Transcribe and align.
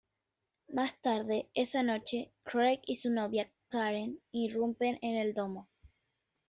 Más 0.73 0.99
tarde 0.99 1.47
esa 1.53 1.83
noche, 1.83 2.31
Craig 2.41 2.79
y 2.87 2.95
su 2.95 3.11
novia, 3.11 3.51
Karen, 3.69 4.19
irrumpen 4.31 4.97
en 5.03 5.17
el 5.17 5.35
domo. 5.35 5.69